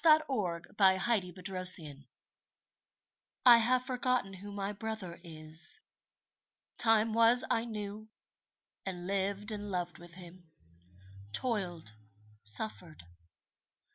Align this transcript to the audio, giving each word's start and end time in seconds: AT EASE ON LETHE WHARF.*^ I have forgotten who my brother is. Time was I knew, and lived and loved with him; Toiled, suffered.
AT 0.03 0.07
EASE 0.07 0.15
ON 0.29 0.61
LETHE 0.79 1.47
WHARF.*^ 1.47 2.05
I 3.45 3.57
have 3.59 3.85
forgotten 3.85 4.33
who 4.33 4.51
my 4.51 4.73
brother 4.73 5.19
is. 5.23 5.79
Time 6.79 7.13
was 7.13 7.43
I 7.51 7.65
knew, 7.65 8.09
and 8.83 9.05
lived 9.05 9.51
and 9.51 9.69
loved 9.69 9.99
with 9.99 10.15
him; 10.15 10.49
Toiled, 11.35 11.93
suffered. 12.41 13.03